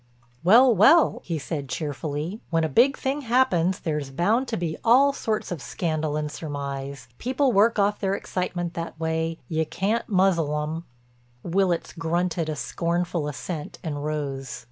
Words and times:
"Well, 0.43 0.75
well," 0.75 1.21
he 1.23 1.37
said 1.37 1.69
cheerfully, 1.69 2.41
"when 2.49 2.63
a 2.63 2.69
big 2.69 2.97
thing 2.97 3.21
happens 3.21 3.79
there's 3.79 4.09
bound 4.09 4.47
to 4.47 4.57
be 4.57 4.75
all 4.83 5.13
sorts 5.13 5.51
of 5.51 5.61
scandal 5.61 6.17
and 6.17 6.31
surmise. 6.31 7.07
People 7.19 7.51
work 7.51 7.77
off 7.77 7.99
their 7.99 8.15
excitement 8.15 8.73
that 8.73 8.99
way; 8.99 9.37
you 9.47 9.63
can't 9.63 10.09
muzzle 10.09 10.59
'em—" 10.63 10.85
Willitts 11.43 11.93
grunted 11.93 12.49
a 12.49 12.55
scornful 12.55 13.27
assent 13.27 13.77
and 13.83 14.03
rose. 14.03 14.59